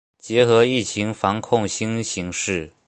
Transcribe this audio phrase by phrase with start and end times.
[0.17, 2.71] 结合疫情防控新形势